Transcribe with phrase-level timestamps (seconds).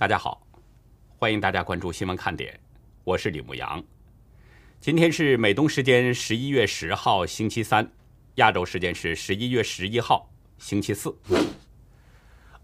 [0.00, 0.40] 大家好，
[1.18, 2.58] 欢迎大家关注新闻看点，
[3.04, 3.84] 我是李牧阳。
[4.80, 7.86] 今天是美东时间十一月十号星期三，
[8.36, 10.26] 亚洲时间是十一月十一号
[10.56, 11.14] 星期四。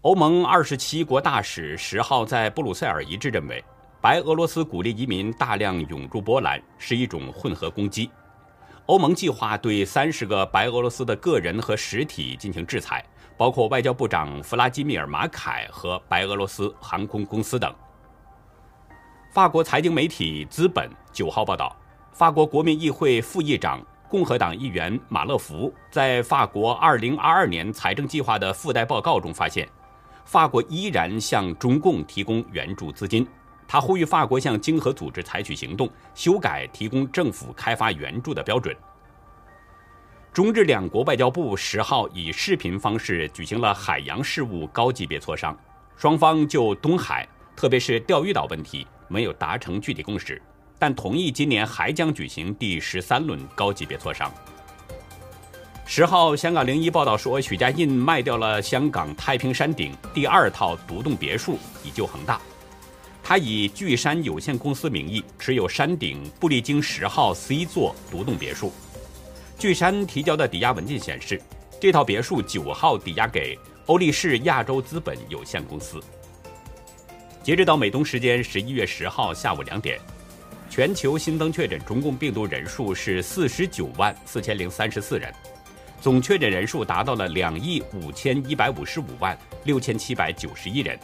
[0.01, 3.63] 欧盟二十七国大使十号在布鲁塞尔一致认为，
[4.01, 8.09] 白俄罗斯鼓励移民大量涌入波兰是一种混合攻击。
[8.87, 13.05] 欧盟计划对三十个白俄罗斯的个人和实体进行制裁。
[13.37, 17.71] 包括外交部长弗拉基米尔·马凯和白俄罗斯航空公司等。
[19.31, 21.75] 法国财经媒体《资本》九号报道，
[22.11, 23.79] 法国国民议会副议长、
[24.09, 29.69] 共和党议员马勒福在法国2022年财政计划的附带报告中发现，
[30.25, 33.27] 法国依然向中共提供援助资金。
[33.67, 38.75] 他呼吁法国向经合组织采取行动，修改提供政府开发援助的标准。
[40.33, 45.57] 中日两国外交部十号以视频方式举行了海洋事务高级别磋商，
[45.95, 50.39] 双方就东海，特别是钓鱼岛问题没有达成具体共识，
[50.77, 54.31] 但同意今年还将举行第十三轮高级别磋商。
[55.85, 62.39] 十号，香港零一报道说，许家印卖掉了香港太平山顶第二套独栋别墅，以救恒大。
[63.27, 68.71] 他以巨山有限公司名义持有山顶布利京十号 C 座独栋别墅。
[69.59, 71.41] 巨山提交的抵押文件显示，
[71.77, 75.99] 这套别墅九号抵押给欧力士亚洲资本有限公司。
[77.43, 79.99] 截止到美东时间十一月十号下午两点，
[80.69, 85.29] 全球新增确诊中共病毒人数是四十九万四千零三十四人，
[85.99, 90.97] 总确诊人数达到了两亿五千一百五十五万六千七百九十一人，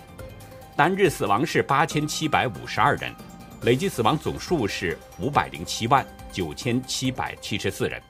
[0.76, 3.14] 单日死亡是八千七百五十二人，
[3.62, 8.02] 累计死亡总数是五百零七万九千七百七十四人。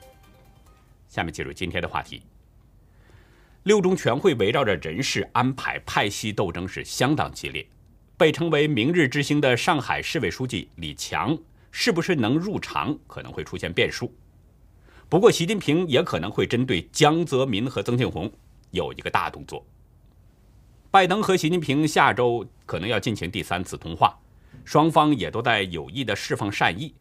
[1.09, 2.22] 下面进入今天的话题。
[3.64, 7.66] 六中全会围绕着人事安排派系斗争是相当激烈。
[8.16, 11.38] 被称为“明日之星”的上海市委书记李强
[11.69, 14.13] 是不是能入常，可能会出现变数。
[15.09, 18.31] 不过，习近平也可能会针对江泽民和曾庆红
[18.72, 19.66] 有一个大动作。
[20.93, 24.15] 拜登和习近平下周可能要进行第三次通话，
[24.63, 26.93] 双方也都在有意的释放善意。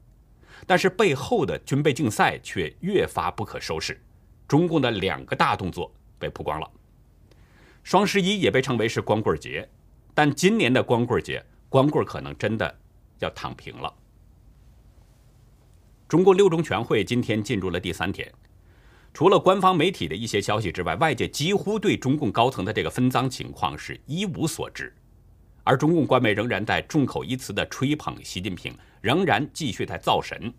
[0.66, 4.00] 但是背后的军备竞赛却越发不可收拾，
[4.48, 6.66] 中共的两个大动作被曝光了。
[7.82, 9.68] 双十一也被称为是光棍节，
[10.14, 12.74] 但今年的光棍节，光棍可能真的
[13.18, 13.92] 要躺平了。
[16.08, 18.32] 中共六中全会今天进入了第三天，
[19.14, 24.94] 除了官方媒体的一些消息之外，外界几乎对中共高层的这个分赃情况是一无所知，
[25.64, 28.74] 而中共官媒仍然在众口一词的吹捧习近平。
[29.02, 30.54] 仍然继续在造神。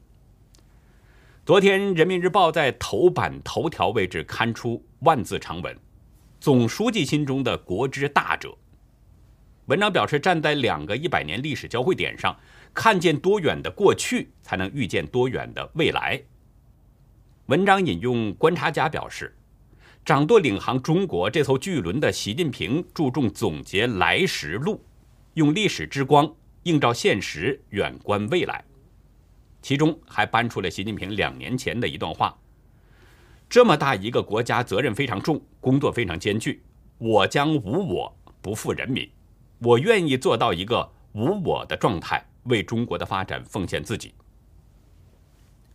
[1.46, 5.74] 昨天，《人民日报》在头版头条位置刊出万字长文
[6.42, 8.54] ：“总书记心中的国之大者。”
[9.68, 12.38] 文章表示，站在两个一百年历史交汇点上，
[12.74, 16.22] 看见多远的过去，才能预见多远的未来。
[17.48, 19.36] 文章引用观察家表示
[20.06, 24.82] ：“掌舵领航中国这艘巨轮的习近平，注重总结来时路，
[25.34, 26.34] 用历史之光。”
[26.64, 28.64] 映照现实，远观未来。
[29.62, 32.34] 其中还搬出了习近平两年前的一段话
[33.50, 36.64] ：“这么大一个国家，责任非常重，工作非常艰巨。
[36.98, 39.06] 我将无我，不负人民。
[39.60, 44.14] 我愿意做到一个无我的状态，为中国的发展奉献自己。”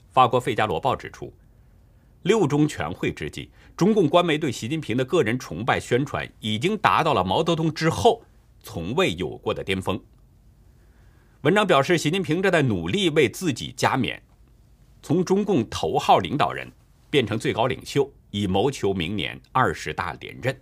[0.09, 1.31] 法国《费加罗报》指出，
[2.23, 8.23] 六中全会之际，中共官媒对习近平的个人崇拜宣传已经达到了毛泽东之后
[8.63, 10.01] 从未有过的巅峰。
[11.43, 14.21] 文章表示，习近平正在努力为自己加冕，
[15.01, 16.71] 从中共头号领导人
[17.09, 20.55] 变成最高领袖，以谋求明年二十大连任。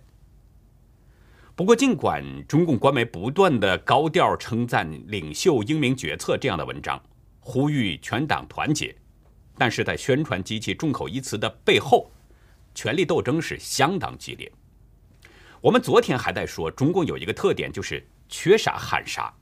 [1.55, 7.01] 不过，尽管中共官媒不断的高调称赞领袖英明决策这样的文章，
[7.39, 8.95] 呼吁全党团结，
[9.57, 12.11] 但是在宣传机器众口一词的背后，
[12.75, 14.51] 权力斗争是相当激烈。
[15.59, 19.33] 我们昨天还在说，中共有一个特点，就是缺啥喊啥。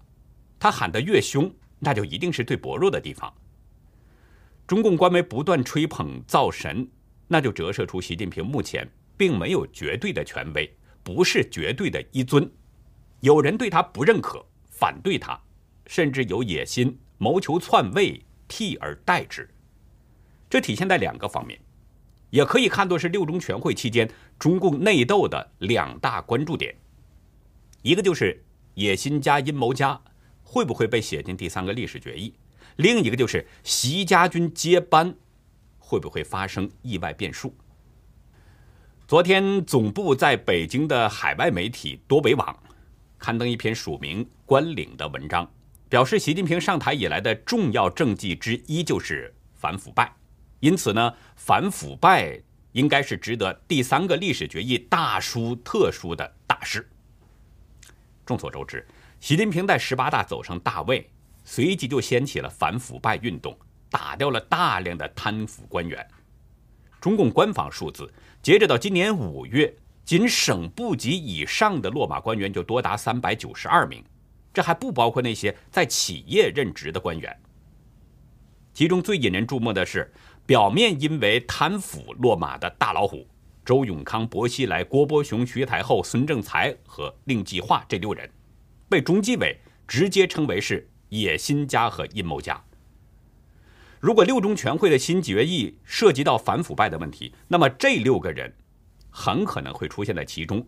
[0.58, 3.32] 他喊得越凶，那就一定是最薄弱的地方。
[4.66, 6.88] 中共官媒不断吹捧造神，
[7.28, 10.74] 那就折射出习近平目前并没有绝对的权威，
[11.04, 12.50] 不是绝对的一尊。
[13.20, 15.40] 有人对他不认可，反对他，
[15.88, 19.48] 甚至有野心，谋求篡位，替而代之。
[20.56, 21.60] 这体现在两个方面，
[22.30, 24.10] 也可以看作是六中全会期间
[24.40, 26.74] 中共内斗的两大关注点。
[27.82, 28.42] 一个就是
[28.76, 30.00] 野心家、阴谋家。
[30.42, 32.34] 会不会被写进第三个历史决议？
[32.78, 35.14] 另一个就是习家军接班，
[35.78, 37.54] 会不会发生意外变数？
[39.06, 42.58] 昨天总部在北京的海外媒体多维网
[43.18, 45.52] 刊登一篇署名关岭的文章，
[45.90, 50.16] 表示习近平上台以来的重要政绩之一就是反腐败，
[50.66, 52.42] 因此呢，反腐败
[52.72, 56.90] 应该是值得第三个历史决议大书特书的大事。
[58.26, 58.84] 众所周知，
[59.20, 61.08] 习近平在十八大走上大位，
[61.44, 63.56] 随即就掀起了反腐败运动，
[63.92, 66.04] 打掉了大量的贪腐官员。
[67.00, 68.12] 中共官方数字，
[68.42, 69.72] 截止到今年五月。
[70.04, 74.04] 仅省部级以上的落马官员就多达三百九十二名，
[74.54, 77.36] 这还不包括那些在企业任职的官员。
[78.72, 80.14] 其中最引人注目的是，
[80.46, 83.28] 表面因为贪腐落马的大老虎
[83.64, 88.30] 周永康、薄熙来、郭伯雄、徐才厚、孙政才和令计划这六人，
[88.88, 89.58] 被中纪委
[89.88, 92.64] 直接称为是野心家和阴谋家。
[94.00, 98.54] 如果六中全会的新决议涉及到反腐败的问题，那么这六个人。
[99.18, 100.68] 很可能会出现在其中，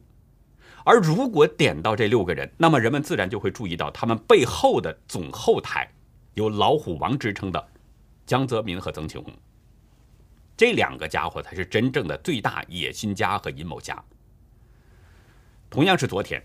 [0.85, 5.91] 而如果点到这六个人，那么人们自然就会注意到他们背后的总后台，
[6.33, 7.67] 有“老虎王”之称的
[8.25, 9.33] 江泽民和曾庆红。
[10.57, 14.03] 这两个家伙才是真正的最大野心家和阴谋家。
[15.69, 16.43] 同样是昨天，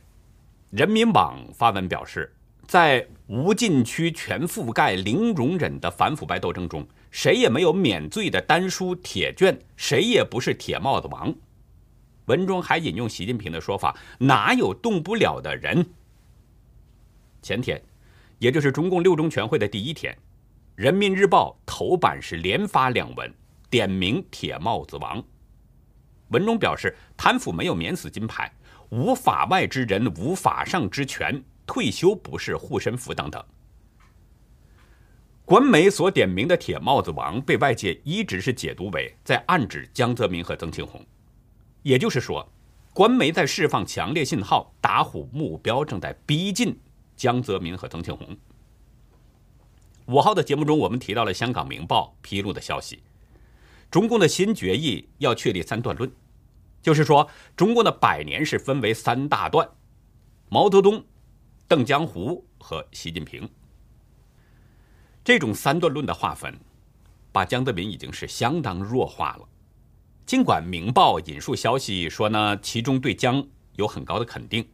[0.71, 2.31] 人民网发文表示，
[2.67, 11.35] 在无禁区、全覆盖、零容忍的反腐败斗争中，谁也没有免罪的丹书铁卷，谁也不是铁帽子王。
[12.27, 15.87] 文中还引用习近平的说法：“哪有动不了的人？”
[17.43, 17.83] 前天，
[18.39, 20.13] 也就是中共六中全会的第一天，
[20.77, 23.33] 《人民日报》头版是连发两文，
[23.73, 25.25] 点名“铁帽子王”。
[26.29, 28.53] 文中表示，贪腐没有免死金牌，
[28.91, 33.43] 无法外之人，无法上之权，退休不是护身符等等。
[35.47, 41.03] 官媒所点名的“铁帽子王”被外界一直是解读为在暗指江泽民和曾庆红。
[41.83, 42.47] 也就是说，
[42.93, 46.79] 官媒在释放强烈信号，打虎目标正在逼近
[47.17, 48.37] 江泽民和曾庆红。
[50.09, 53.03] 五号的节目中，我们提到了香港《明报》披露的消息：
[53.93, 56.11] 中共的新决议要确立三段论，
[56.81, 59.69] 就是说，中共的百年是分为三大段：
[60.49, 61.05] 毛泽东、
[61.69, 63.47] 邓江湖和习近平。
[65.23, 66.59] 这种三段论的划分，
[67.33, 69.47] 把江泽民已经是相当弱化了。
[70.25, 73.47] 尽管《明报》引述消息说呢，其中对江
[73.77, 74.67] 有很高的肯定，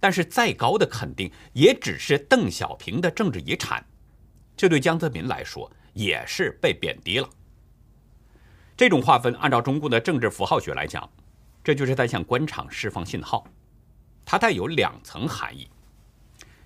[0.00, 3.86] 但是再高的肯定也只是邓小平的政治遗产，
[4.56, 7.30] 这对江泽民来说也是被贬低了。
[8.76, 11.08] 这种划分，按照中共的政治符号学来讲，
[11.62, 13.46] 这就是在向官场释放信号，
[14.24, 15.68] 它带有两层含义。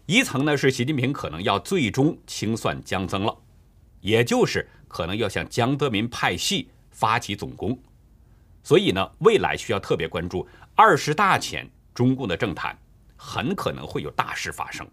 [0.06, 3.36] 一层呢是习近平可能要最终清算江曾了，
[4.00, 7.78] 也就是可能要向江泽民派系发起总攻。
[8.62, 12.78] 所以呢，未来需要特别关注二十大前中共的政坛
[13.16, 14.88] 很可能会有大事发生。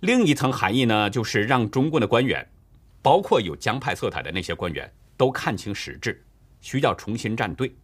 [0.00, 2.46] 另一层含义呢，就是让中共的官员，
[3.00, 6.24] 包括有江派色彩的那些官员，都看清实质，
[6.60, 7.74] 需要重新站队。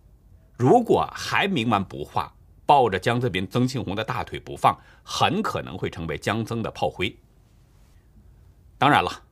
[0.56, 2.32] 如果还冥顽不化，
[2.64, 7.16] 抱着江泽民、曾庆红的大腿不放，很可能会成为江曾的炮灰。
[8.78, 9.24] 当然了，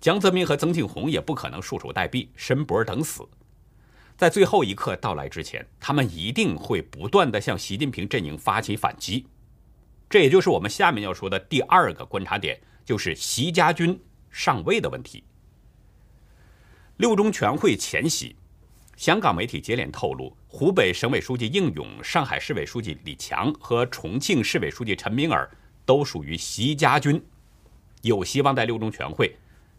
[0.00, 3.28] 江泽民和曾庆红也不可能束手待毙、伸脖等死。
[4.16, 9.26] 在最后一刻到来之前，他们一定会不断的向习近平阵营发起反击。
[10.08, 13.98] 这也就是我们下面要说的第二个观察点，就是习家军
[14.30, 15.24] 上位的问题。
[17.02, 18.36] 六中全会前夕，
[18.96, 25.50] 香港媒体接连透露，湖北省委书记应勇、上海市委书记李强和重庆市委书记陈敏尔
[25.84, 27.20] 都属于习家军，
[28.02, 29.34] 有希望在六中全会。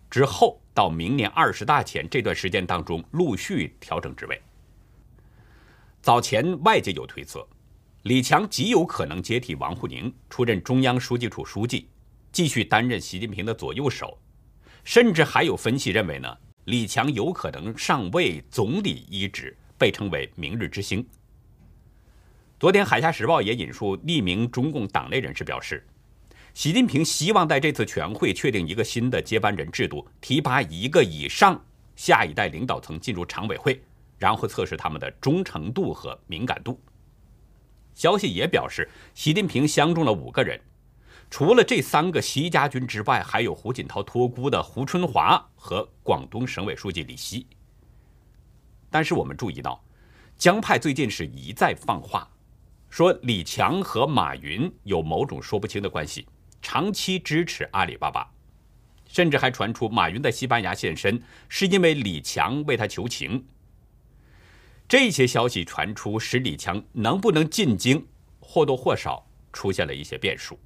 [0.10, 4.38] 之后到明年二十大前这段时间当中，陆续调整职位。
[6.01, 7.48] 早前外界有推测，
[8.01, 11.88] 李强极有可能接替王沪宁出任中央书记处书记，
[12.34, 14.20] 继续担任习近平的左右手。
[14.84, 21.05] 甚至还有分析认为呢，李强有可能上位总理一职，被称为“明日之星”。
[22.58, 25.86] 昨天《海峡时报》也引述匿名中共党内人士表示。
[26.53, 31.60] 习近平希望在这次全会确定一个新的接班人制度，提拔一个以上
[31.96, 33.82] 下一代领导层进入常委会，
[34.20, 36.79] 然后测试他们的忠诚度和敏感度。
[37.96, 40.62] 消息也表示，习近平相中了五个人，
[41.33, 47.47] 除了这三个习家军之外，还有胡锦涛托孤的胡春华和广东省委书记李希。
[48.91, 49.83] 但是我们注意到，
[50.37, 52.29] 江派最近是一再放话，
[52.87, 56.27] 说李强和马云有某种说不清的关系。
[56.61, 58.31] 长期支持阿里巴巴，
[59.07, 63.43] 甚至还传出马云在西班牙现身是因为李强为他求情。
[64.87, 68.05] 这些消息传出，使李强能不能进京
[68.39, 70.59] 或多或少出现了一些变数。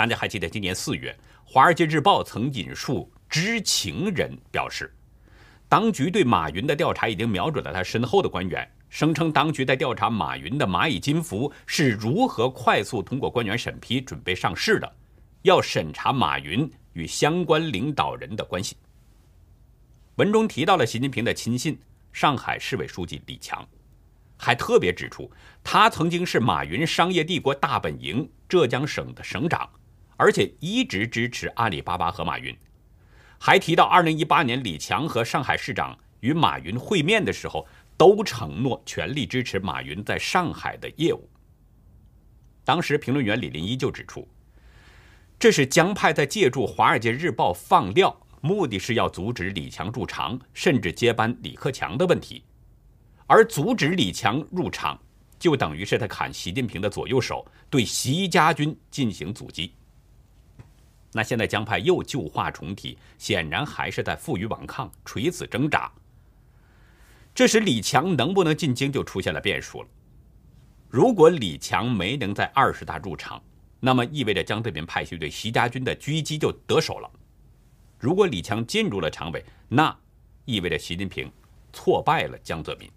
[0.00, 1.14] 大家还记得今年四月，
[1.44, 4.90] 《华尔街日报》曾引述知情人表示，
[5.68, 14.90] 当局对马云的调查已经瞄准了他身后的官员，声称当局在调查马云的蚂蚁金服是如何快速通过官员审批准备上市的，
[15.42, 18.78] 要审查马云与相关领导人的关系。
[20.14, 21.78] 文中提到了习近平的亲信
[22.10, 23.68] 上海市委书记李强，
[24.38, 25.30] 还特别指出
[25.62, 29.68] 他曾经是马云商业帝国大本营浙江省的省长。
[30.20, 32.54] 而且一直支持阿里巴巴和马云，
[33.38, 41.26] 还提到2018年李强和上海市长与马云会面的时候，都承诺全力支持马云在上海的业务。
[42.66, 44.28] 当时评论员李林一就指出，
[45.38, 52.44] 这是江派在借助《华尔街日报》放料，目的是要阻止李强入场，甚至接班李克强的问题。
[53.26, 55.00] 而阻止李强入场，
[55.38, 59.72] 就等于是他砍习近平的左右手，对习家军进行阻击。
[61.12, 65.90] 那现在江派又旧话重提，显然还是在负隅顽抗、垂死挣扎。
[67.34, 69.88] 这时李强能不能进京就出现了变数了。
[70.88, 73.42] 如果李强没能在二十大入场，
[73.78, 77.10] 那么意味着江泽民派系对习家军的狙击就得手了。
[77.98, 79.96] 如果李强进入了常委，那
[80.44, 81.30] 意味着习近平
[81.72, 82.90] 挫败了江泽民。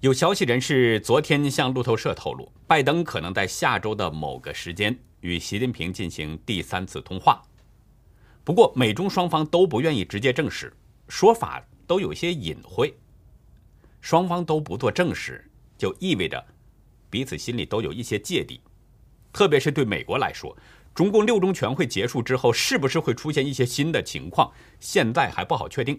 [0.00, 4.98] 有消息人士昨天向路透社透露，拜登可能在下周的某个时间。
[5.24, 7.40] 与习近平进行第三次通话，
[8.44, 10.70] 不过美中双方都不愿意直接证实，
[11.08, 12.94] 说法都有些隐晦。
[14.02, 15.42] 双方都不做证实，
[15.78, 16.44] 就意味着
[17.08, 18.60] 彼此心里都有一些芥蒂。
[19.32, 20.54] 特别是对美国来说，
[20.94, 25.98] 中共六中全会结束之后，是不是会出现一些新的情况，现在还不好确定。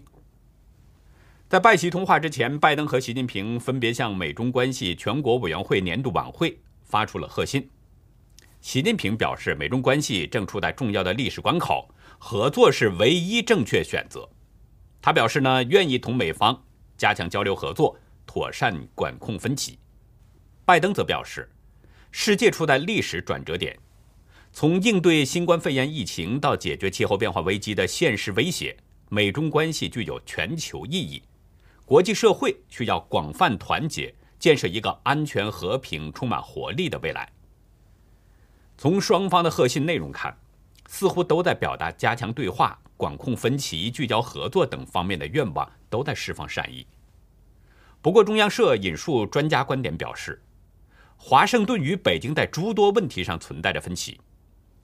[1.48, 7.68] 在拜习通话之前，拜登和习近平分别向美中关系全国委员会年度晚会发出了贺信。
[8.66, 14.28] 习近平表示，美中关系正处在重要的历史关口，合作是唯一正确选择。
[15.00, 16.64] 他表示呢，愿意同美方
[16.98, 17.96] 加强交流合作，
[18.26, 19.78] 妥善管控分歧。
[20.64, 21.48] 拜登则表示，
[22.10, 23.78] 世界处在历史转折点，
[24.52, 28.76] 从应对新冠肺炎疫情到解决气候变化危机的现实威胁，
[29.10, 31.22] 美中关系具有全球意义。
[31.84, 37.32] 国际社会需要广泛团结，建设一个安全、和平、充满活力的未来。
[38.78, 40.36] 从双方的贺信内容看，
[40.86, 46.86] 似乎都在表达加强对话、管控分歧、聚焦合作等方面的愿望，都在释放善意。
[48.02, 50.40] 不过，中央社引述专家观点表示，
[51.16, 54.20] 华盛顿与北京在诸多问题上存在着分歧，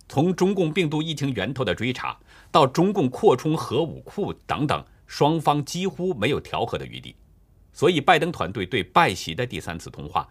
[0.09, 2.19] 从中共病毒疫情源头的追查
[2.51, 7.15] 到中共扩充核武库等等，双方几乎没有调和的余地。
[7.75, 10.27] 所以，拜登团队对拜习的第三次通话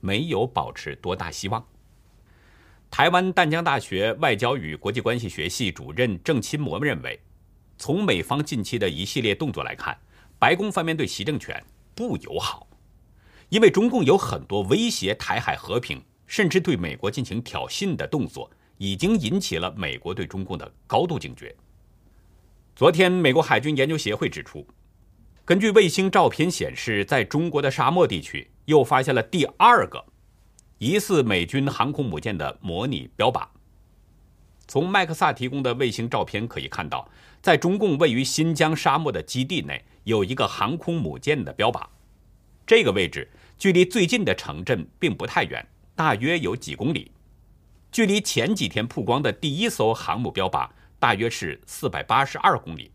[0.00, 1.66] 没有保持多大希望。
[2.90, 7.20] 台湾淡江大学外交与国际关系学系主任郑钦模认为，
[7.76, 9.96] 从美方近期的一系列动作来看，
[10.38, 11.62] 白宫方面对习政权
[11.94, 12.66] 不友好，
[13.50, 21.54] 因为中共有很多威胁台海和平，甚至对美国进行挑衅的动作，已经引起了美国对中共的高度警觉。
[22.74, 24.66] 昨天，美国海军研究协会指出，
[25.44, 30.04] 根据卫星照片显示，在中国的沙漠地区又发现了第二个。
[30.78, 33.46] 疑似美军航空母舰的模拟标靶。
[34.66, 37.08] 从麦克萨提供的卫星照片可以看到，
[37.40, 41.82] 在中共位于新疆沙漠的基地内有一个航空母舰的标靶。
[42.66, 45.66] 这个位置距离最近的城镇并不太远，
[45.96, 47.10] 大约有几公里。
[47.90, 50.68] 距离前几天曝光的第一艘航母标靶
[50.98, 52.90] 大约是四百八十二公里。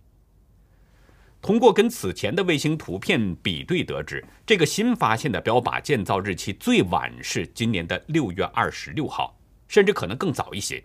[1.43, 10.81] 通过跟此前的卫星图片比对得知，这个新发现的标靶建造日期最晚是今年的六月二十六号，甚至可能更早一些。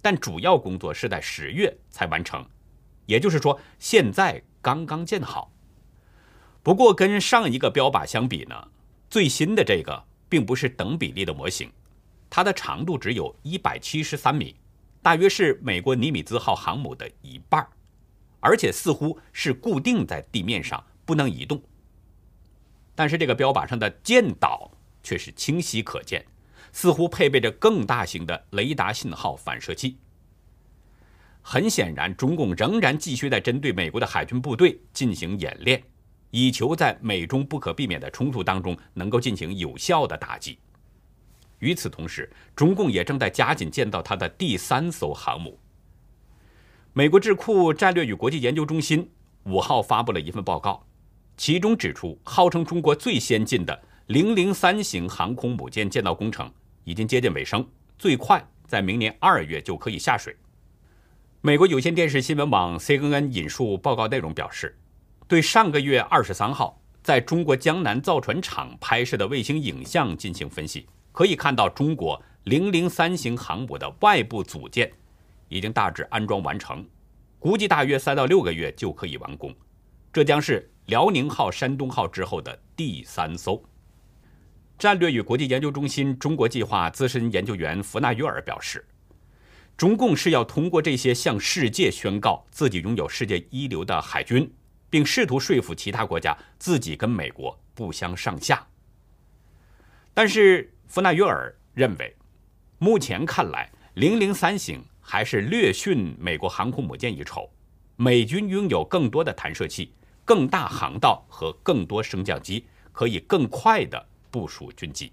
[0.00, 2.42] 但主要工作是在十月才完成，
[3.04, 5.52] 也就是说现在刚刚建好。
[6.62, 8.68] 不过跟上一个标靶相比呢，
[9.10, 11.70] 最新的这个并不是等比例的模型，
[12.30, 14.56] 它的长度只有一百七十三米，
[15.02, 17.66] 大约是美国尼米兹号航母的一半
[18.44, 21.62] 而且似乎是固定在地面上，不能移动。
[22.94, 24.70] 但是这个标靶上的舰岛
[25.02, 26.22] 却是清晰可见，
[26.70, 29.96] 似乎配备着更大型的雷达信号反射器。
[31.40, 35.82] 很显然，中共仍然继续在针对美国的海军部队进行演练，
[36.30, 40.58] 以求在美中不可避免的冲突当中能够进行有效的打击。
[41.60, 45.58] 与此同时，中共也正在加紧建造它的第三艘航母。
[46.96, 49.10] 美国智库战略与国际研究中心
[49.46, 50.80] 五号发布了一份报告，
[51.36, 56.48] 其中指出，号称中国最先进的零零三型航空母舰建造工程
[56.84, 57.66] 已经接近尾声，
[57.98, 60.36] 最快在明年二月就可以下水。
[61.40, 64.78] 美国有线电视新闻网 CNN 引述报告内容表示，
[65.26, 74.92] 对上个月二十三号在中国江南造船厂拍摄的卫星影像进行分析，可以看到中国零零三型航母的外部组件
[75.54, 76.84] 已经大致安装完成，
[77.38, 79.54] 估计大约三到六个月就可以完工。
[80.12, 83.62] 这将是辽宁号、山东号之后的第三艘。
[84.76, 88.84] 战略与国际研究中心中国计划资深研究员弗纳约尔表示。
[89.76, 94.52] 中共是要通过这些向世界宣告自己拥有世界一流的海军，
[94.88, 98.64] 并试图说服其他国家自己跟美国不相上下。
[100.12, 102.14] 但是弗纳约尔认为，
[102.78, 107.48] 目前看来，零零三型还是略逊美国航空母舰一筹。
[107.96, 109.92] 美军拥有更多的弹射器、
[110.24, 115.12] 更大航道和更多升降机，可以更快地部署军机。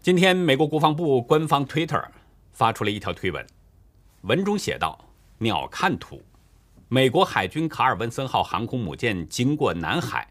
[0.00, 2.04] 今天，美国国防部官方 Twitter。
[2.54, 3.44] 发出了一条推文，
[4.24, 5.02] 文中写道
[5.40, 6.22] ：“鸟瞰图，
[6.88, 10.28] 美国海军卡尔文森号航空母舰经过南海，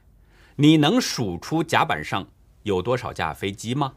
[0.55, 2.27] 你能数出甲板上
[2.61, 3.95] 有多少架飞机吗？”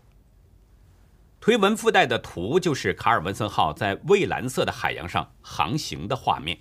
[1.45, 6.59] 推文附带的图就是卡尔文森号在蔚蓝色的海洋上航行的画面，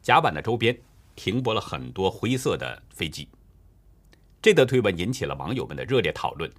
[0.00, 0.74] 甲板的周边
[1.14, 3.28] 停泊了很多灰色的飞机。
[4.40, 6.50] 这则推文引起了网友们的热烈讨论。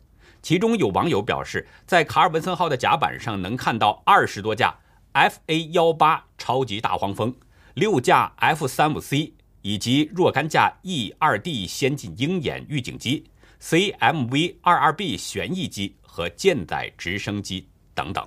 [0.43, 4.77] 其中有网友表示，在卡尔文森号的甲板上能看到二十多架
[5.13, 7.33] F A 幺八超级大黄蜂、
[7.73, 13.25] 六架 F 三五 C 以及若干架 E 二 D 先进鹰眼预警机、
[13.57, 18.23] C M V 二二 B 旋翼机和舰载直升机等等。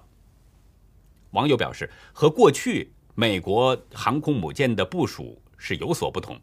[1.31, 6.37] 网友表示，和过去美国航空母舰的部署是有所不同，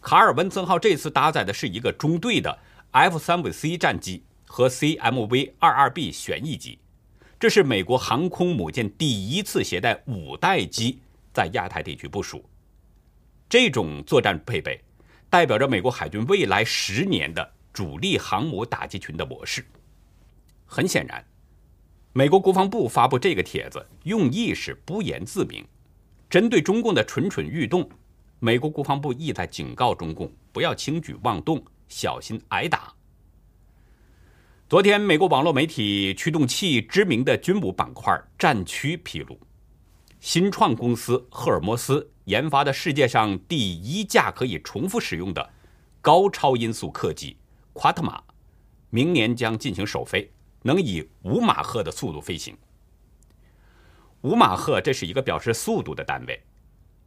[0.00, 2.58] 卡尔文森号这次搭载的是一个中队的
[2.90, 4.24] F 三五 C 战机。
[4.44, 6.78] 和 CMV 二二 B 旋翼机，
[7.40, 10.98] 这是美国航空母舰第一次携带五代机
[11.32, 12.44] 在亚太地区部署。
[13.48, 14.78] 这种作战配备，
[15.30, 19.64] 代表着美国海军未来十年的主力航母打击群的模式。
[20.74, 21.22] 很显然，
[22.14, 25.62] 美国国防部发布这个帖子用意是不言自明，
[26.30, 27.86] 针对中共的蠢蠢欲动，
[28.38, 32.90] 美国国防部意在警告中共不要轻举妄动，小心挨打。
[34.66, 39.38] 昨天，美国网络媒体驱动器知名的军武板块战区披露，
[40.20, 45.50] 新创公司赫尔墨斯研发的世界上第一架可以重复使用的
[46.00, 47.36] 高超音速客机
[47.74, 48.22] 夸特玛，
[48.88, 50.32] 明年将进行首飞，
[50.62, 52.56] 能以五马赫的速度飞行。
[54.22, 56.42] 五马赫这是一个表示速度的单位，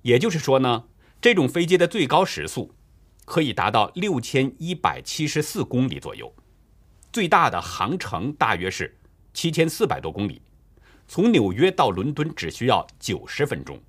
[0.01, 0.85] 也就是说呢，
[1.21, 2.73] 这种飞机的最高时速
[3.23, 6.33] 可以达到六千一百七十四公里左右。
[7.11, 8.97] 最大的航程大约是
[9.33, 10.41] 七千四百多公里，
[11.07, 13.81] 从纽约到伦敦只需要九十分钟。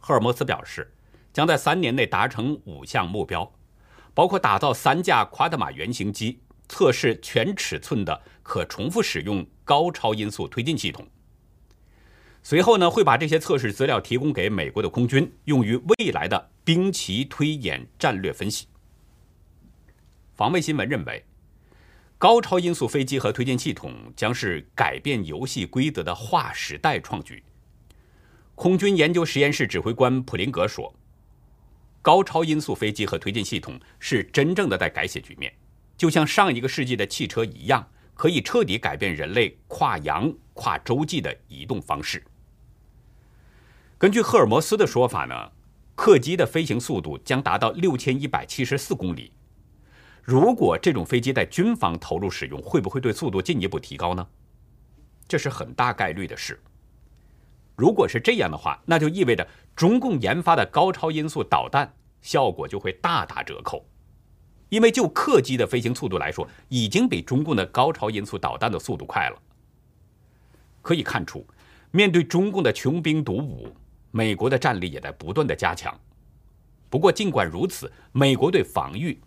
[0.00, 0.92] 赫尔墨斯表示，
[1.32, 3.52] 将在三年内达成五项目标，
[4.12, 11.06] 包括打造三架夸特玛原型机，测试全尺寸的可重复使用高超音速推进系统。
[12.42, 18.68] 随后呢，会把这些测试资料提供给美国的空军，用于未来的兵棋推演战略分析。
[20.34, 21.22] 防卫新闻认为。
[22.16, 27.42] 高超音速飞机和推进系统将是改变游戏规则的划时代创举。
[28.54, 30.94] 空军研究实验室指挥官普林格说
[32.02, 35.50] ：“高超音速飞机和推进系统是真正的在改写局面，
[36.00, 42.24] 就像上一个世纪的汽车一样，可以彻底改变人类跨洋、跨洲际的移动方式。”
[44.00, 45.52] 根据赫尔墨斯的说法呢，
[45.94, 49.30] 客机的飞行速度将达到六千一百七十四公里。
[50.22, 54.26] 如果这种飞机在军方投入使用，会不会对速度进一步提高呢？
[55.28, 56.58] 这是很大概率的事。
[57.76, 63.84] 如果是这样的话，那就意味着中共研发的高超音速导弹效果就会大打折扣，
[64.70, 69.38] 因为就客机的飞行速度来说，已经比中共的高超音速导弹的速度快了。
[70.80, 71.46] 可以看出，
[71.90, 73.70] 面对中共的穷兵黩武，
[74.10, 75.94] 美国的战力也在不断的加强。
[76.88, 79.20] 不过，尽管如此，美国对防御。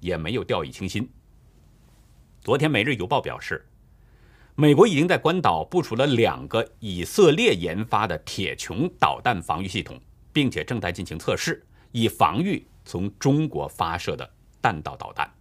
[0.00, 1.10] 也没有掉以轻心。
[2.40, 3.66] 昨天，《每日邮报》表示，
[4.54, 10.00] 美国已经在关岛部署了两个以色列研发的“铁穹”导弹防御系统，
[10.32, 14.30] 并且正在进行测试，以防御从中国发射的
[14.68, 15.32] 弹道导弹。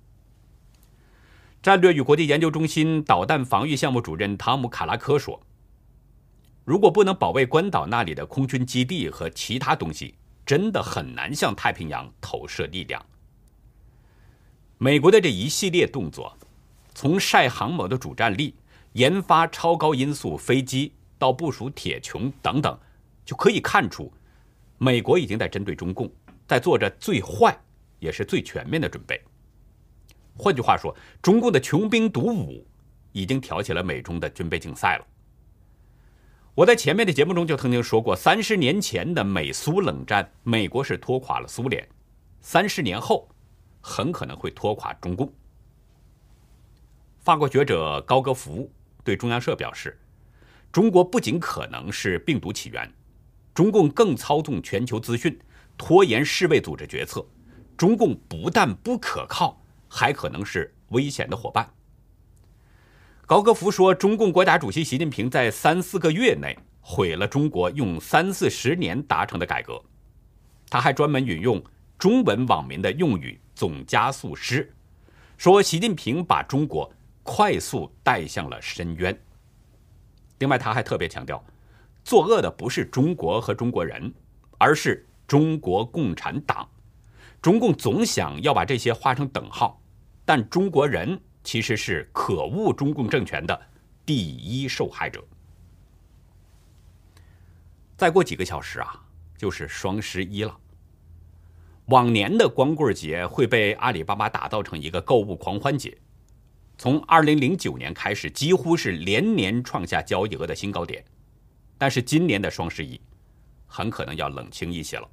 [1.61, 5.41] 战略与国际研究中心导弹防御项目主任汤姆·卡拉科说
[6.63, 13.05] ：“如果不能保卫关岛那里的空军基地和其他东西，真的很难向太平洋投射力量。”
[14.79, 16.37] 美国的这一系列动作，
[16.93, 18.55] 从晒航母的主战力，
[18.93, 22.79] 研发超高音速飞机到部署铁穹等等，
[23.25, 24.09] 就可以看出，
[24.77, 26.09] 美国已经在针对中共，
[26.47, 27.59] 在做着最坏
[27.99, 29.21] 也是最全面的准备。
[30.35, 32.65] 换句话说，中共的穷兵黩武
[33.11, 35.05] 已经挑起了美中的军备竞赛了。
[36.53, 41.87] 我在前面的节目中就曾经说过，三十年前的美苏冷战，美国是拖垮了苏联，
[42.41, 43.29] 三十年后
[43.81, 45.31] 很可能会拖垮中共。
[47.19, 48.71] 法国学者高格福
[49.03, 49.99] 对中央社表示，
[50.71, 52.91] 中国不仅可能是病毒起源，
[53.53, 55.37] 中共更操纵全球资讯，
[55.77, 57.25] 拖延世卫组织决策。
[57.77, 61.69] 中共不但不可靠，还可能是危险的伙伴。
[63.27, 69.79] 高格福说，中共国家主席习近平在三四个月内毁了中国用三四十年达成的改革。
[70.69, 71.63] 他还专门引用
[71.99, 74.73] 中文网民的用语“总加速师”，
[75.37, 79.17] 说习近平把中国快速带向了深渊。
[80.39, 81.43] 另外，他还特别强调，
[82.03, 84.13] 作恶的不是中国和中国人，
[84.57, 86.67] 而是中国共产党。
[87.41, 89.81] 中共总想要把这些画成等号，
[90.25, 91.19] 但中国人。
[91.43, 93.57] 其实是可恶中共政权的
[94.05, 95.23] 第一受害者。
[97.95, 99.01] 再过几个小时啊，
[99.37, 100.53] 就是双十一了。
[101.85, 105.97] 往年的光棍节会被阿里巴巴打造成一个购物狂欢节，
[106.77, 111.01] 从二零零九年开始，几乎是连年创下交易额的新高点。
[111.77, 112.99] 但是今年的双十一
[113.65, 115.09] 很可能要冷清一些了。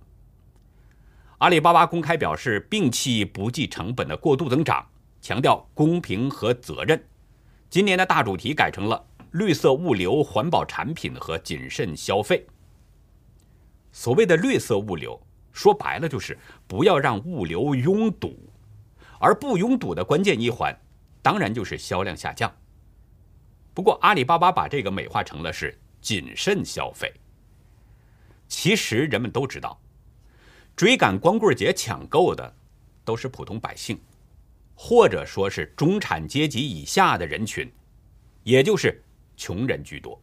[1.44, 4.82] 阿里巴巴公开表示，摒弃不计成本的过度增长。
[5.20, 6.98] 强调公平和责任。
[7.68, 12.46] 今年的大主题改成了绿色物流、环保产品和谨慎消费。
[13.92, 15.20] 所谓的绿色物流，
[15.52, 18.34] 说白了就是不要让物流拥堵，
[19.18, 20.74] 而不拥堵的关键一环，
[21.20, 22.50] 当然就是销量下降。
[23.74, 27.12] 不过阿里巴巴把这个美化成了是谨慎消费。
[28.48, 29.78] 其实人们都知道，
[30.76, 32.54] 追赶光棍节抢购的
[33.04, 34.00] 都是普通百姓。
[34.76, 37.70] 或者说是中产阶级以下的人群，
[38.42, 39.00] 也就是
[39.36, 40.20] 穷人居多。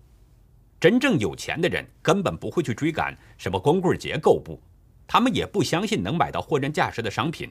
[0.77, 4.61] 真正有钱的人根本不会去追赶什么光棍节购物，
[5.07, 7.49] 他们也不相信能买到货真价实的商品。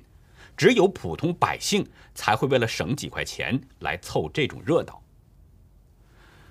[0.58, 5.02] 只有普通百姓才会为了省几块钱来凑这种热闹。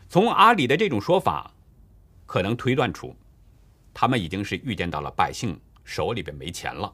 [0.10, 1.54] 从阿里的这种说法，
[2.26, 3.16] 可能推断出，
[3.94, 5.60] 他们已经是预见到了百姓
[5.90, 6.94] 手里边没钱了，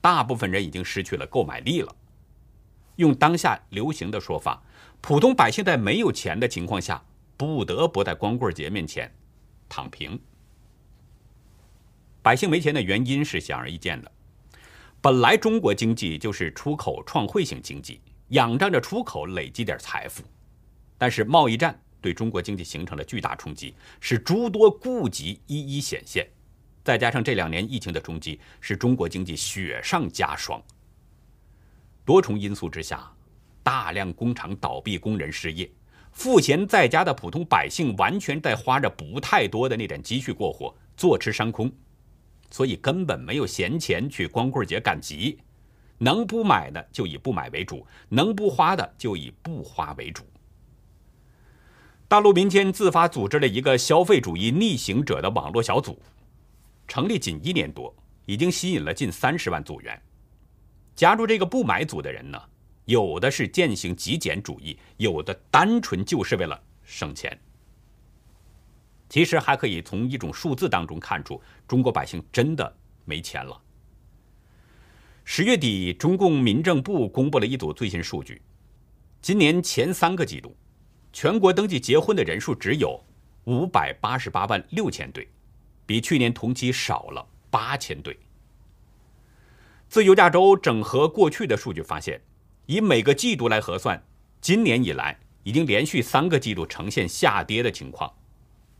[0.00, 1.96] 大部分人已经失去了购买力了。
[2.94, 4.62] 用当下流行的说法，
[5.00, 7.04] 普通百姓在没有钱的情况下，
[7.36, 9.12] 不得不在光棍节面前
[9.68, 10.16] 躺平。
[12.22, 14.12] 百姓没钱的原因是显而易见的，
[15.00, 20.22] 本来中国经济就是出口创汇型经济，仰仗着出口累积点财富，
[20.96, 26.26] 但是贸易战对中国经济形成了巨大冲击，使诸多痼疾一一显现，
[26.84, 30.62] 再加上这两年疫情的冲击，使中国经济雪上加霜。
[32.04, 33.10] 多重因素之下，
[33.62, 35.68] 大量工厂倒闭，工人失业，
[36.12, 41.72] 赋闲在家的普通百姓完全在花着不太多的那点积蓄过活，坐吃山空，
[42.50, 45.38] 所以根本没有闲钱去光棍节赶集，
[45.96, 50.22] 能不买的就以不买为主，能不花的就以不花为主。
[52.06, 55.98] 大陆民间自发组织了一个消费主义逆行者的网络小组，
[56.86, 57.94] 成立仅一年多，
[58.26, 60.00] 已经吸引了近三十万组员。
[60.94, 62.40] 加入这个不买组的人呢，
[62.84, 67.36] 有的是践行极简主义，有的单纯就是为了省钱。
[69.08, 73.60] 其实还可以从一种数字当中看出，中国百姓真的没钱了。
[75.24, 78.42] 十月底，中共民政部公布了一组最新数据：
[79.22, 80.56] 今年前三个季度，
[81.12, 83.02] 全国登记结婚的人数只有
[83.44, 85.28] 五百八十八万六千对，
[85.86, 88.18] 比去年同期少了八千对。
[89.88, 92.20] 自由亚洲整合过去的数据发现，
[92.66, 94.02] 以每个季度来核算，
[94.40, 98.12] 今年以来已经连续三个季度呈现下跌的情况，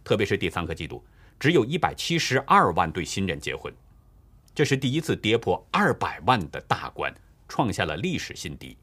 [0.02, 1.04] 特别是第三个季度，
[1.38, 3.72] 只有一百七十二万对新人结婚，
[4.54, 7.14] 这是第一次跌破二百万的大关，
[7.48, 8.76] 创下了历史新低。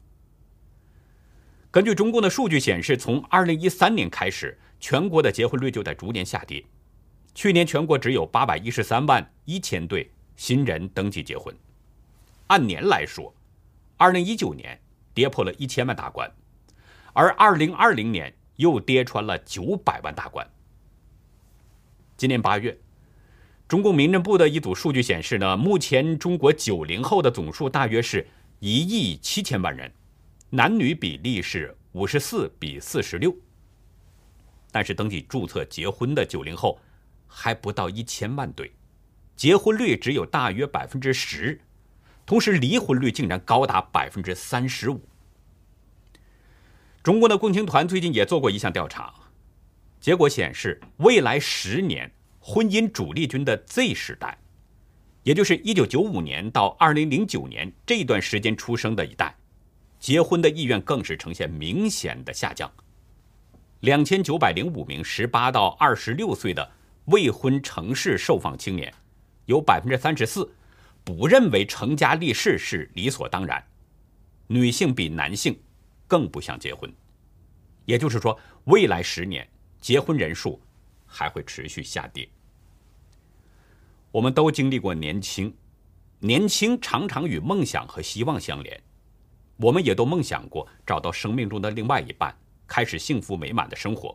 [1.70, 6.64] 根据中共的数据显示，从二零一三年开始，全国的结婚率就在逐年下跌，
[7.34, 11.54] 去年全国只有八百一十三万一千对新人登记结婚。
[12.48, 13.34] 按年来说，
[13.96, 14.78] 二零一九年
[15.14, 16.30] 跌破了一千万大关，
[17.12, 20.46] 而二零二零年又跌穿了九百万大关。
[22.16, 22.78] 今年八月，
[23.66, 28.26] 中共民政部的一组数据显示呢，目前中国九零后的总数大约是
[28.60, 29.90] 一亿七千万人，
[30.50, 33.34] 男女比例是五十四比四十六。
[34.70, 36.78] 但是登记注册结婚的九零后
[37.34, 38.72] 还不到一千万对，
[39.34, 41.60] 结婚率只有大约百分之十，
[42.26, 45.00] 同时离婚率竟然高达百分之三十五。
[47.02, 49.12] 中国的共青团最近也做过一项调查，
[49.98, 54.38] 结果显示，未来十年婚姻主力军的 Z 时代，
[55.22, 59.34] 也就是一九九五年到二零零九年这段时间出生的一代，
[59.98, 62.70] 结婚的意愿更是呈现明显的下降。
[63.80, 66.70] 两千九百零五名十八到二十六岁的
[67.06, 68.92] 未婚城市受访青年，
[69.46, 70.52] 有百分之三十四
[71.04, 73.64] 不认为成家立室是理所当然，
[74.46, 75.58] 女性比男性。
[76.08, 76.92] 更不想结婚，
[77.86, 79.48] 也就是说，未来十年
[79.80, 80.60] 结婚人数
[81.06, 82.28] 还会持续下跌。
[84.10, 85.56] 我们都经历过年轻，
[86.18, 88.78] 年轻常常与梦想和希望相连，
[89.56, 92.36] 我们也都梦想过找到生命中的另外一半，
[92.66, 94.14] 开始幸福美满的生活。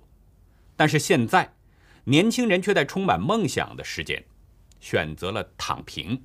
[0.76, 1.52] 但是现在，
[2.10, 4.24] 年轻人却在充满梦想的时间，
[4.80, 6.24] 选择了躺平。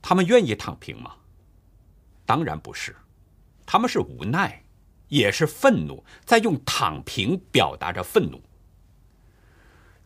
[0.00, 1.16] 他们愿意躺平吗？
[2.24, 2.94] 当然不是。
[3.66, 4.62] 他们是无奈，
[5.08, 8.40] 也是愤怒，在用躺平表达着愤怒。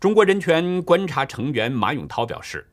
[0.00, 2.66] 中国人权观察成员马永涛表示，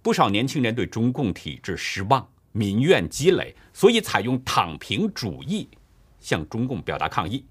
[0.00, 5.68] 不少年轻人对中共体制失望，民怨积累，所以采用躺平主义
[6.18, 7.44] 向中共表达抗议。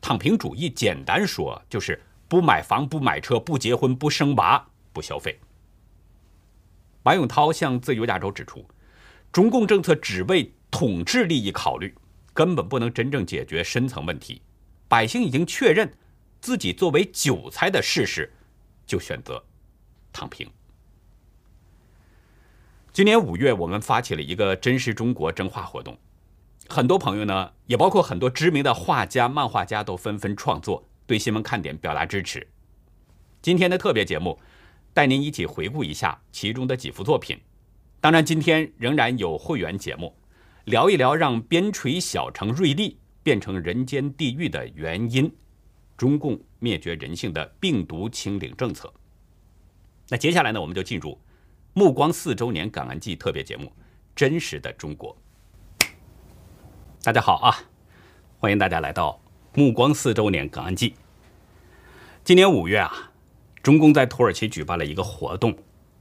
[0.00, 5.38] 躺平主义简单说就是不买房、不买车、不结婚、不生娃、不消费。
[7.02, 8.64] 马永涛向自由亚洲指出，
[9.32, 10.52] 中共政策只为。
[10.72, 11.92] 统治利益考虑，
[12.32, 14.40] 根本不能真正解决深层问题。
[14.86, 15.92] 百姓已经确认
[16.40, 18.32] 自己作为韭菜的事实，
[18.86, 19.44] 就选择
[20.12, 20.48] 躺平。
[22.92, 25.98] 今年五月，我们发起了一个“真实中国”真画活动，
[26.70, 32.46] 很多朋友呢，也包括很多知名的画家、漫画家，都纷纷创作，对新闻看点表达支持。
[33.42, 34.38] 今天的特别节目，
[34.94, 37.36] 带您一起回顾一下其中的几幅作品。
[38.00, 40.14] 当然，今天仍然有会员节目。
[40.66, 45.28] 聊一聊让边陲小城瑞丽变成人间地狱的原因，
[45.96, 48.92] 中共灭绝人性的病毒清零政策。
[50.08, 51.10] 那接下来呢，我们就进入
[51.72, 53.66] 《目光四周年感恩季》特别节目
[54.14, 55.12] 《真实的中国》。
[57.02, 57.56] 大家好啊，
[58.38, 59.18] 欢迎大家来到
[59.58, 60.90] 《目光四周年感恩季》。
[62.22, 63.10] 今年五月啊，
[63.62, 65.56] 中共在土耳其举办了一个活动，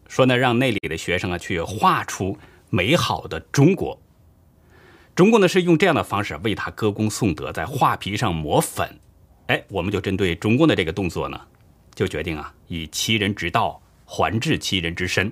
[0.09, 2.37] 说呢，让那里的学生啊去画出
[2.69, 3.97] 美好的中国。
[5.15, 8.99] 中共呢是用这样的方式为他歌功颂德，在画皮上抹粉。
[9.47, 11.39] 哎，我们就针对中共的这个动作呢，
[11.95, 15.31] 就决定啊，以其人之道还治其人之身。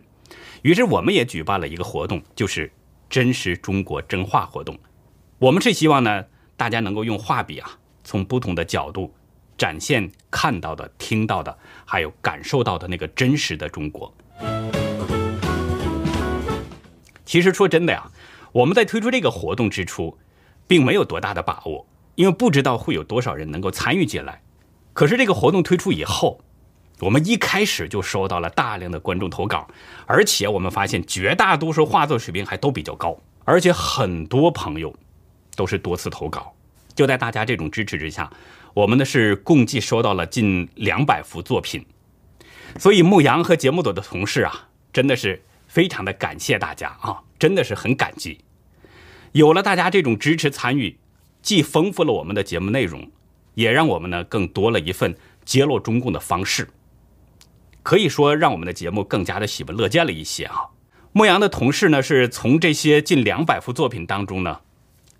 [0.62, 2.71] 于是我们也举办了一个活动，就是
[3.10, 4.80] 真实中国真画活动。
[5.39, 9.13] 我们是希望呢，大家能够用画笔啊，从不同的角度
[9.56, 14.12] 展现看到的、听到的，还有感受到的那个真实的中国。
[17.23, 18.12] 其实说真的呀。
[18.54, 20.17] 我们在推出这个活动之初，
[20.65, 24.41] 并没有多大的把握，因为不知道会有多少人能够参与进来。
[24.93, 26.41] 可是这个活动推出以后，
[27.02, 29.67] 我们一开始就收到了大量的观众投稿，
[30.08, 34.95] 而且我们发现绝大多数画作水平还都比较高，而且很多朋友
[35.58, 36.54] 都是多次投稿。
[36.96, 38.32] 就在大家这种支持之下，
[38.74, 41.86] 我们呢是共计收到了近两百幅作品。
[42.80, 48.39] 所以牧羊和节目组的同事啊，真的是非常的感谢大家啊，真的是很感激。
[49.34, 50.98] 有了大家这种支持参与，
[51.41, 53.12] 既丰富了我们的节目内容，
[53.56, 55.15] 也让我们呢更多了一份
[55.46, 56.67] 揭露中共的方式，
[57.84, 60.56] 可以说让我们的节目更加的喜闻乐见了一些啊。
[61.13, 64.60] 牧羊的同事呢是从这些近两百幅作品当中呢，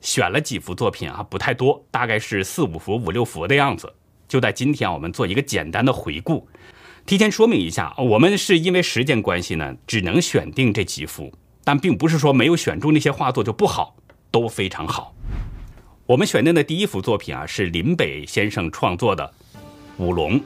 [0.02, 3.94] 选了几幅作品啊，不太多，大概是四五幅、五六幅的样子。
[4.28, 6.48] 就在今天，我们做一个简单的回顾，
[7.06, 11.34] 提前说明一下，我们是因为时间关系呢，只能选定这几幅。
[11.64, 13.96] 但并不是说没有选中那些画作就不好，
[14.32, 15.14] 都非常好。
[16.06, 19.34] 我们选定的第一幅作品啊，是林北先生创作的
[20.04, 20.40] 《舞龙》。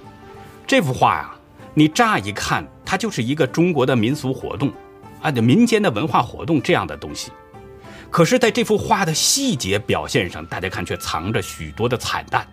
[0.66, 1.36] 这幅画呀，
[1.76, 4.72] 你乍一看，它就是一个中国的民俗活动，
[5.22, 7.32] 啊，就民间的文化活动这样的东西。
[8.12, 12.46] 可是，在这幅画的细节表现上，大家看却藏着许多的惨淡，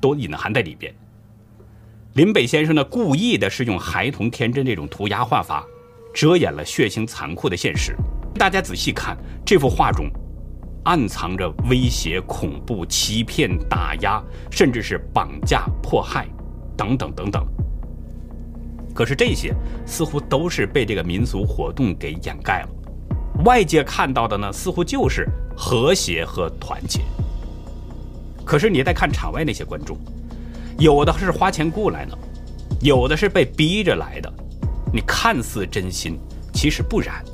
[0.00, 0.94] 都隐含在里边。
[2.12, 5.64] 林北先生呢，故意的是用孩童天真这种涂鸦画法。
[6.12, 7.94] 遮掩了血腥残酷的现实。
[8.34, 10.10] 大家仔细看这幅画中，
[10.84, 14.20] 暗藏着威胁、恐怖、欺骗、打压，
[14.50, 16.28] 甚至是绑架、迫害，
[16.76, 17.46] 等等等等。
[18.92, 19.54] 可是这些
[19.86, 22.68] 似乎都是被这个民俗活动给掩盖了。
[23.44, 27.00] 外界看到的呢，似乎就是和谐和团结。
[28.44, 29.96] 可是你再看场外那些观众，
[30.78, 32.18] 有的是花钱雇来的，
[32.80, 34.32] 有的是被逼着来的。
[34.92, 36.18] 你看似真心，
[36.52, 37.24] 其实不然。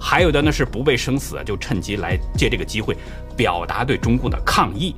[0.00, 2.96] 还有的呢是不畏生死，就趁机来借这个机会
[3.36, 4.94] 表达对中共的抗议。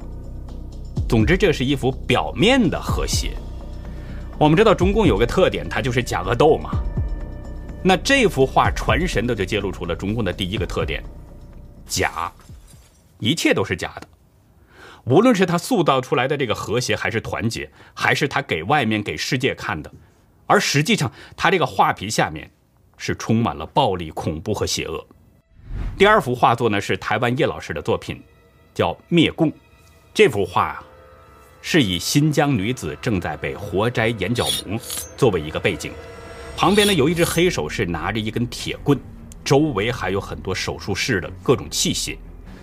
[1.08, 3.32] 总之，这是一幅表面的和谐。
[4.38, 6.70] 我们知道中共有个特点，它就是假恶斗嘛。
[7.86, 11.04] 那这幅画传神的就揭露出了中共的第一个特点：
[11.86, 12.32] 假，
[13.18, 14.08] 一切都是假的。
[15.04, 19.92] 无论是他塑造出来的这个和谐，还是团结，还是他给外面、给世界看的，
[20.46, 22.50] 而实际上他这个画皮下面
[22.96, 25.06] 是充满了暴力、恐怖和邪恶。
[25.98, 28.22] 第二幅画作呢是台湾叶老师的作品，
[28.72, 29.52] 叫《灭共》。
[30.14, 30.82] 这幅画啊。
[31.66, 34.78] 是以新疆女子正在被活摘眼角膜
[35.16, 35.92] 作为一个背景，
[36.56, 38.98] 旁边呢有一只黑手是拿着一根铁棍，
[39.44, 42.16] 周围还有很多手术室的各种器械。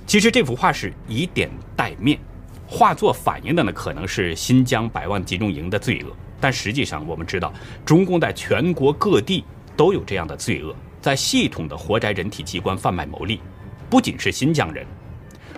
[0.07, 2.17] 其实这幅画是以点带面，
[2.65, 7.53] 画作反映的呢可能是新疆百万集中营的罪恶，但实际上我们知道，
[7.85, 9.43] 中共在全国各地
[9.75, 13.41] 都有这样的罪恶，在系统的活摘人体器官贩卖牟利，
[13.89, 14.85] 不仅是新疆人。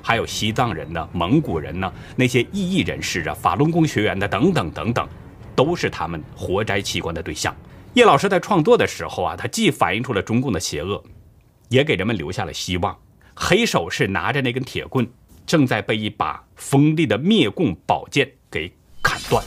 [0.01, 5.07] 还有西藏人呢，蒙古人呢，那些异议人士啊，法轮功学员的等等等等，
[5.55, 7.55] 都是他们活摘器官的对象。
[7.93, 11.03] 叶老师在创作的时候啊，他既反映出了中共的邪恶，
[11.69, 12.97] 也给人们留下了希望。
[13.35, 15.07] 黑手是拿着那根铁棍，
[15.45, 19.43] 正在被一把锋利的灭共宝剑给砍断。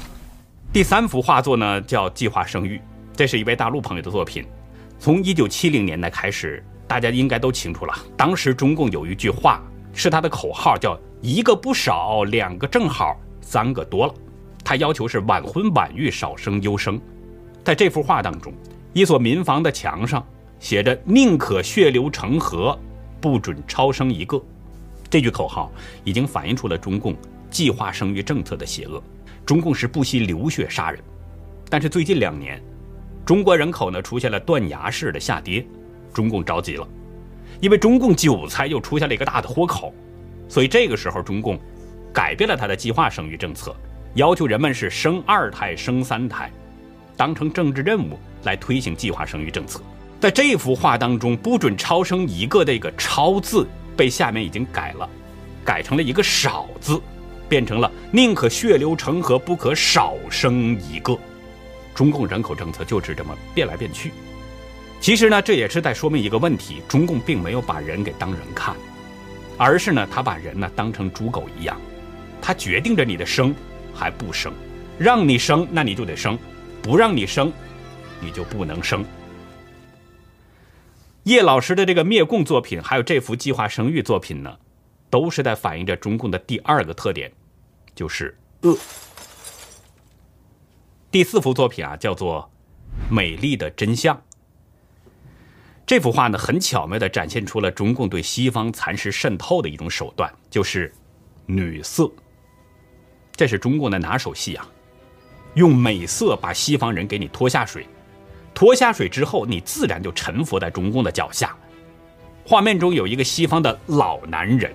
[0.72, 2.78] 第三幅画作呢，叫《计划生育》，
[3.16, 4.46] 这是一位大陆朋友的作品。
[4.98, 9.60] 从一九七零年代开始，大家应该都清楚了，当时中共有一句话。
[9.92, 14.14] 是他的口号，叫一个不少，两个正好，三个多了。
[14.62, 17.00] 他要求是晚婚晚育，少生优生。
[17.66, 18.52] 在这幅画当中，
[18.92, 20.24] 一所民房的墙上
[20.60, 22.78] 写着“宁可血流成河，
[23.20, 24.40] 不准超生一个”。
[25.10, 25.72] 这句口号
[26.04, 27.16] 已经反映出了中共
[27.50, 29.02] 计划生育政策的邪恶。
[29.44, 31.00] 中共是不惜流血杀人。
[31.68, 32.62] 但是最近两年，
[33.24, 35.66] 中国人口呢出现了断崖式的下跌，
[36.14, 36.86] 中共着急了。
[37.60, 39.92] 因为中共韭菜又出现了一个大的豁口，
[40.48, 41.58] 所以这个时候中共
[42.12, 43.74] 改变了他的计划生育政策，
[44.14, 46.48] 要求人们是生二胎、生三胎，
[47.16, 49.80] 当成政治任务来推行计划生育政策。
[50.20, 55.08] 在这幅画当中，不准超生一个的一个“超”字被下面已经改了，
[55.64, 57.00] 改成了一个“少”字，
[57.48, 61.16] 变成了宁可血流成河，不可少生一个。
[61.94, 64.10] 中共人口政策就是这么变来变去。
[65.00, 68.74] 其实呢，这也是在说明一个问题：中共并没有把人给当人看，
[69.58, 71.78] 而是呢，他把人呢当成猪狗一样，
[72.40, 73.54] 他决定着你的生
[73.94, 74.50] 还不生，
[74.98, 76.38] 让你生那你就得生，
[76.82, 77.52] 不让你生，
[78.20, 79.04] 你就不能生。
[81.24, 84.56] 叶老师的这个灭共作品，还有这幅计划生育作品呢，
[85.10, 87.32] 都是在反映着中共的第二个特点，
[87.94, 88.78] 就是恶。
[91.10, 92.48] 第四幅作品啊，叫做
[93.12, 94.16] 《美丽的真相》。
[95.84, 100.92] 这幅画呢，很巧妙地展现出了中共对西方蚕食渗透的一种手段，就是
[101.46, 102.10] 女色。
[103.34, 104.68] 这是中共的拿手戏啊，
[105.56, 107.86] 用美色把西方人给你拖下水，
[108.54, 111.56] 拖下水之后，你自然就臣服在中共的脚下。
[112.44, 114.70] 画面中有一个西方的老男人，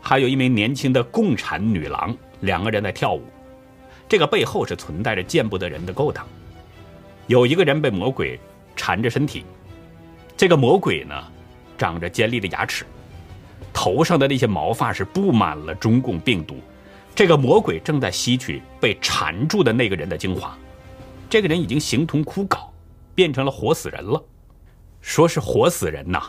[0.00, 3.22] 还有一名年轻的共产女郎，两个人在跳舞。
[4.08, 6.26] 这个背后是存在着见不得人的勾当，
[7.26, 8.40] 有一个人被魔鬼
[8.74, 9.44] 缠着身体。
[10.38, 11.14] 这个魔鬼呢，
[11.76, 12.86] 长着尖利的牙齿，
[13.74, 16.56] 头上的那些毛发是布满了中共病毒。
[17.16, 20.54] 这个魔鬼正在吸取被缠住的那个人的精华，
[21.30, 22.68] 这个人已经形同枯槁，
[23.14, 24.22] 变成了活死人了。
[25.00, 26.20] 说是活死人呐，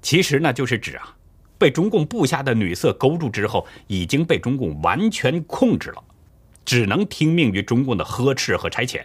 [0.00, 1.14] 其实呢就是指啊，
[1.58, 6.02] 被中共布下的女色勾住之后，已经被中共完全控制了，
[6.64, 9.02] 只能听命于中共的呵斥和差遣。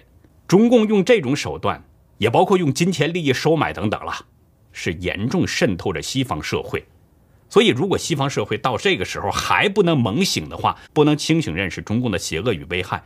[0.47, 1.84] 中共用这种手段，
[2.20, 4.14] 也包括用金钱利益收买等等了。
[4.72, 6.86] 是严重渗透着西方社会，
[7.50, 13.04] 所以如果西方社会到这个时候还不能猛醒的话，不能清醒认识中共的邪恶与危害，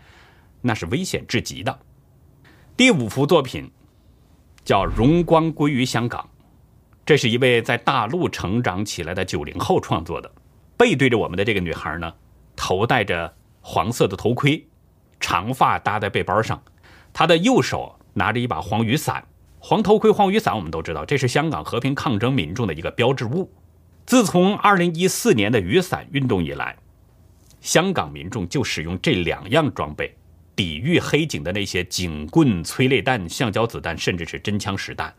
[0.61, 1.79] 那是危险至极的。
[2.75, 3.69] 第五幅作品
[4.63, 6.21] 叫《荣光归于香港》，
[7.05, 10.31] 这是一位在大陆成长起来的九零后创作的。
[10.75, 12.11] 背对着我们的这个女孩呢，
[12.55, 13.31] 头戴着
[13.61, 14.67] 黄色的头盔，
[15.19, 16.63] 长发搭在背包上，
[17.13, 19.23] 她的右手拿着一把黄雨伞。
[19.59, 23.51] 黄头盔、黄雨伞，我们都知道，这是香港和平抗争民众的一个标志物。
[24.05, 26.75] 自从2014年的雨伞运动以来，
[27.61, 30.13] 香港民众就使用这两样装备，
[30.55, 35.13] 抵御黑警的那些警棍、催泪弹、橡胶子弹，甚至是真枪实弹。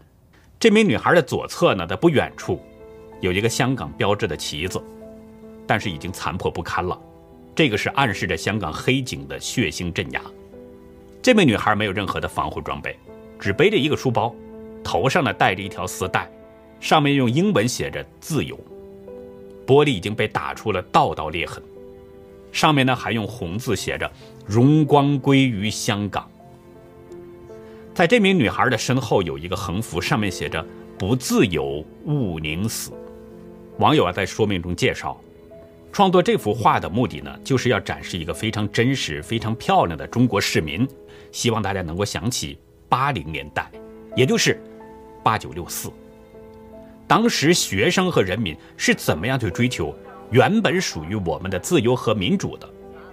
[0.59, 2.61] 这名女孩的左侧呢，在不远处
[3.20, 4.83] 有一个香港标志的旗子，
[5.66, 7.01] 但是已经残破不堪了。
[7.55, 10.20] 这个是暗示着香港黑警的血腥镇压。
[11.22, 12.99] 这名女孩没有任何的防护装备，
[13.39, 14.35] 只背着一个书包，
[14.83, 16.30] 头上呢戴着一条丝带，
[16.80, 18.59] 上面用英文写着“自由”，
[19.67, 21.63] 玻璃已经被打出了道道裂痕，
[22.53, 24.11] 上面呢还用红字写着
[24.47, 26.29] “荣光归于香港”。
[27.95, 30.65] 在这名女孩的身后有一个横幅，上面写着
[30.99, 32.93] “不自由勿宁死”。
[33.79, 35.21] 网友啊在说明中介绍，
[35.93, 40.89] 创作这幅画的目的呢，就是要展示一个非常真实、非常漂亮的中国市民，
[41.31, 42.59] 希望大家能够想起
[42.89, 43.71] 八零年代，
[44.17, 44.59] 也就是
[45.23, 45.91] 八九六四，
[47.13, 49.95] 当时学生和人民是怎么样去追求
[50.31, 52.67] 原本属于我们的自由和民主的。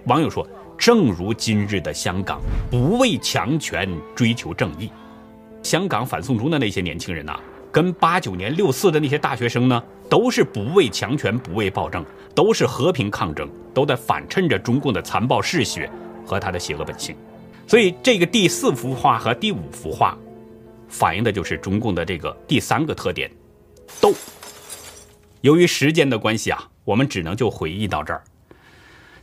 [0.06, 0.48] 网友说。
[0.78, 2.40] 正如今日的香港，
[2.70, 3.86] 不畏强权
[4.16, 4.90] 追求正义。
[5.62, 7.38] 香港反送中的那些年轻人呐，
[7.70, 12.02] 跟八九年六四的那些大学生呢，都是不畏强权、不畏暴政，
[12.34, 15.90] 都是和平抗争，都在反衬着中共的残暴嗜血
[16.24, 17.14] 和他的邪恶本性。
[17.66, 20.16] 所以，这个第四幅画和第五幅画，
[20.88, 23.30] 反映的就是中共的这个第三个特点——
[24.00, 24.12] 斗。
[25.40, 28.22] 由于时间的关系啊，我们只能就回忆到这儿。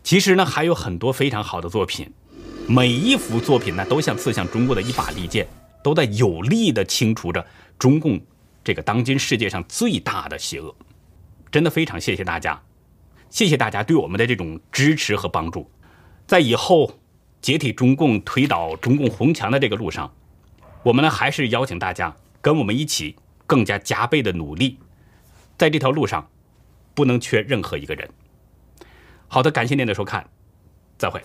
[0.03, 2.11] 其实呢，还有很多非常好的作品，
[2.67, 5.47] 每一幅作品呢，都像刺向中国的一把利剑，
[5.83, 7.45] 都在有力的清除着
[7.77, 8.19] 中共
[8.63, 10.73] 这个当今世界上最大的邪恶。
[11.51, 12.61] 真的非常谢谢大家，
[13.29, 15.69] 谢谢大家对我们的这种支持和帮助。
[16.25, 16.99] 在以后
[17.41, 20.13] 解体中共、推倒中共红墙的这个路上，
[20.83, 23.15] 我们呢还是邀请大家跟我们一起
[23.47, 24.77] 更加加倍的努力，
[25.57, 26.29] 在这条路上
[26.93, 28.07] 不能缺任何一个人。
[29.27, 30.29] 好的，感谢您的收看，
[30.97, 31.19] 再会。